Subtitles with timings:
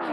[0.00, 0.06] Yo,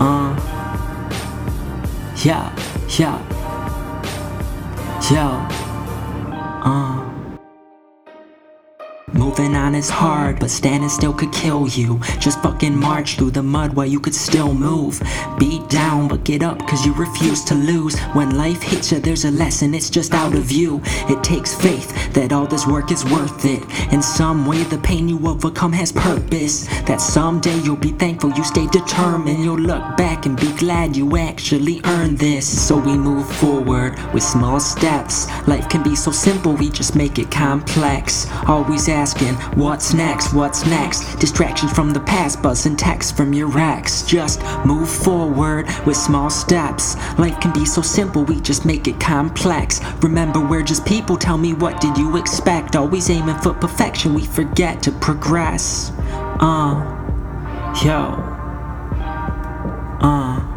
[0.00, 0.34] uh,
[2.24, 2.50] yeah,
[2.98, 3.47] yeah,
[5.10, 5.48] yo,
[6.64, 7.07] uh.
[9.38, 12.00] Moving on is hard, but standing still could kill you.
[12.18, 15.00] Just fucking march through the mud while you could still move.
[15.38, 17.96] Beat down, but get up, cause you refuse to lose.
[18.14, 20.80] When life hits you, there's a lesson, it's just out of you.
[21.08, 23.62] It takes faith that all this work is worth it.
[23.92, 26.66] In some way, the pain you overcome has purpose.
[26.88, 29.44] That someday you'll be thankful you stayed determined.
[29.44, 32.66] You'll look back and be glad you actually earned this.
[32.66, 35.28] So we move forward with small steps.
[35.46, 38.26] Life can be so simple, we just make it complex.
[38.48, 40.32] Always asking, what's next?
[40.32, 41.16] What's next?
[41.16, 44.02] Distractions from the past, buzzing texts from your ex.
[44.06, 46.96] Just move forward with small steps.
[47.18, 49.80] Life can be so simple, we just make it complex.
[50.02, 52.76] Remember, we're just people, tell me what did you expect?
[52.76, 55.92] Always aiming for perfection, we forget to progress.
[56.40, 56.74] Uh,
[57.84, 58.14] yo,
[60.00, 60.54] uh.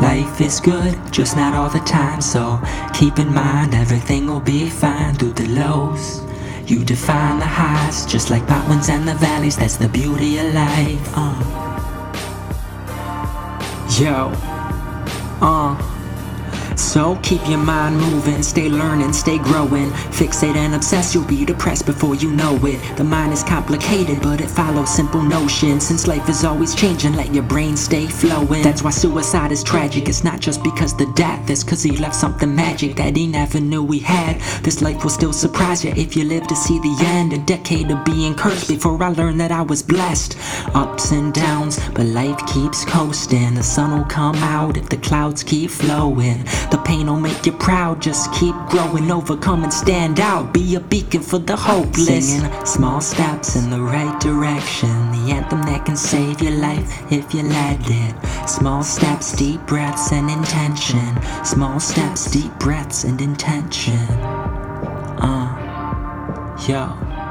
[0.00, 2.60] Life is good, just not all the time, so
[2.92, 6.20] keep in mind everything will be fine through the lows.
[6.66, 11.12] You define the highs, just like mountains and the valleys, that's the beauty of life.
[11.14, 11.34] Uh.
[14.00, 14.32] Yo,
[15.42, 15.93] uh.
[16.76, 19.90] So keep your mind moving, stay learning, stay growing.
[20.10, 22.96] Fixate and obsess, you'll be depressed before you know it.
[22.96, 25.86] The mind is complicated, but it follows simple notions.
[25.86, 28.62] Since life is always changing, let your brain stay flowing.
[28.62, 30.08] That's why suicide is tragic.
[30.08, 33.60] It's not just because the death, it's cause he left something magic that he never
[33.60, 34.40] knew he had.
[34.62, 37.32] This life will still surprise you if you live to see the end.
[37.32, 40.36] A decade of being cursed before I learned that I was blessed.
[40.74, 43.54] Ups and downs, but life keeps coasting.
[43.54, 46.44] The sun will come out if the clouds keep flowing.
[46.74, 48.02] The pain will make you proud.
[48.02, 50.52] Just keep growing, overcome, and stand out.
[50.52, 52.06] Be a beacon for the hopeless.
[52.06, 54.88] Singing small steps in the right direction.
[55.12, 58.48] The anthem that can save your life if you let it.
[58.48, 61.14] Small steps, deep breaths, and intention.
[61.44, 64.08] Small steps, deep breaths, and intention.
[65.22, 67.23] Uh, yo.